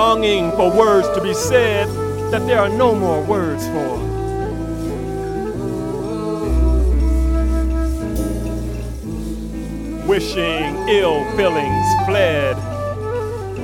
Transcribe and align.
Longing 0.00 0.50
for 0.52 0.72
words 0.74 1.06
to 1.10 1.20
be 1.22 1.34
said 1.34 1.86
that 2.32 2.46
there 2.46 2.58
are 2.58 2.70
no 2.70 2.94
more 2.94 3.22
words 3.22 3.66
for. 3.66 3.98
Wishing 10.08 10.74
ill 10.88 11.22
feelings 11.36 11.86
fled, 12.06 12.56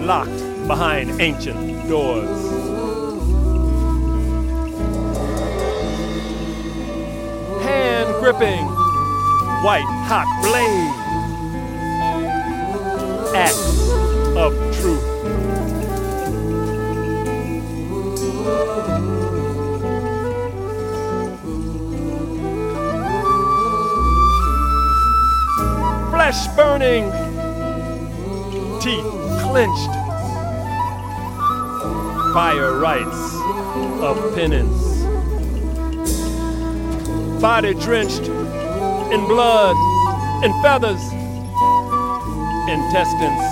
locked 0.05 0.43
behind 0.67 1.19
ancient 1.23 1.89
doors. 1.89 2.39
Hand 7.65 8.09
gripping 8.21 8.67
white 9.65 9.91
hot 10.11 10.29
blade, 10.45 10.93
axe 13.35 13.81
of 14.37 14.53
truth. 14.79 15.16
Flesh 26.33 26.57
burning, 26.57 27.05
teeth 28.81 29.05
clenched, 29.43 29.95
fire 32.35 32.81
rites 32.81 33.35
of 34.03 34.35
penance, 34.35 35.05
body 37.41 37.75
drenched 37.75 38.27
in 39.13 39.25
blood 39.27 39.77
and 40.43 40.53
feathers, 40.65 41.01
intestines, 42.69 43.47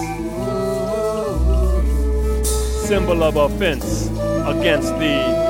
symbol 2.89 3.23
of 3.23 3.37
offense 3.37 4.09
against 4.49 4.99
thee. 4.99 5.44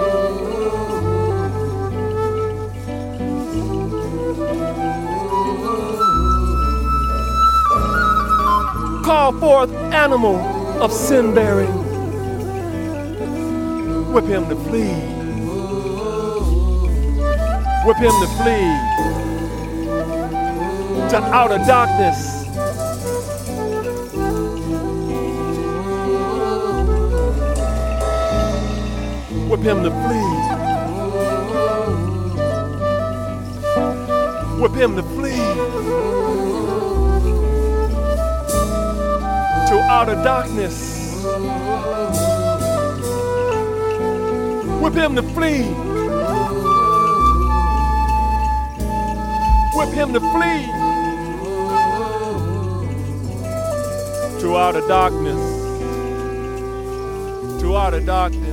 Call 9.04 9.38
forth 9.38 9.70
animal 9.92 10.36
of 10.82 10.90
sin 10.90 11.34
bearing. 11.34 11.70
Whip 14.14 14.24
him 14.24 14.48
to 14.48 14.56
flee. 14.64 14.94
Whip 17.84 17.98
him 17.98 18.14
to 18.22 18.28
flee 18.38 18.70
to 21.10 21.18
outer 21.34 21.58
darkness. 21.66 22.46
Whip 29.50 29.60
him 29.60 29.82
to 29.82 29.90
flee. 29.90 30.30
Whip 34.62 34.74
him 34.74 34.96
to 34.96 35.02
flee. 35.02 35.43
To 39.94 40.08
of 40.08 40.24
darkness. 40.24 41.22
Whip 44.82 44.94
him 44.94 45.14
to 45.14 45.22
flee. 45.22 45.62
Whip 49.76 49.94
him 49.94 50.12
to 50.12 50.20
flee 50.32 50.66
to 54.40 54.56
outer 54.56 54.80
darkness. 54.88 55.42
To 57.60 57.76
outer 57.76 58.00
darkness. 58.00 58.43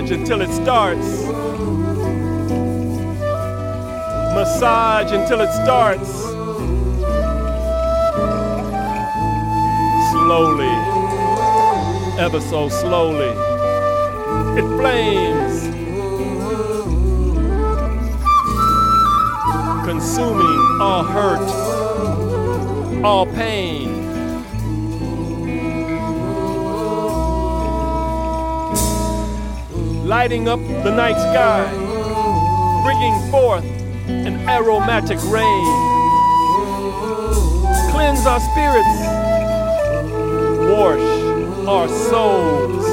Massage 0.00 0.18
until 0.18 0.40
it 0.40 0.50
starts. 0.50 1.26
Massage 4.34 5.12
until 5.12 5.42
it 5.42 5.52
starts. 5.52 6.10
Slowly, 10.10 10.74
ever 12.18 12.40
so 12.40 12.70
slowly, 12.70 13.36
it 14.58 14.64
flames, 14.78 15.68
consuming 19.84 20.80
all 20.80 21.04
hurt, 21.04 21.50
all 23.04 23.26
pain. 23.26 23.99
Lighting 30.10 30.48
up 30.48 30.58
the 30.82 30.90
night 30.90 31.14
sky, 31.14 31.62
bringing 32.82 33.14
forth 33.30 33.64
an 34.08 34.34
aromatic 34.48 35.22
rain. 35.30 35.66
Cleanse 37.92 38.26
our 38.26 38.40
spirits, 38.40 38.96
wash 40.68 41.06
our 41.68 41.88
souls. 42.10 42.84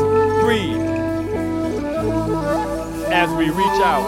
Free 0.43 0.75
as 3.11 3.29
we 3.31 3.49
reach 3.49 3.81
out 3.81 4.05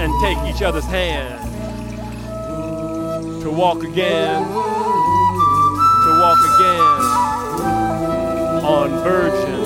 and 0.00 0.10
take 0.22 0.38
each 0.54 0.62
other's 0.62 0.86
hand 0.86 1.38
to 3.42 3.50
walk 3.50 3.84
again, 3.84 4.42
to 4.42 6.10
walk 6.18 6.38
again 6.54 7.02
on 8.64 8.90
virgin 9.04 9.61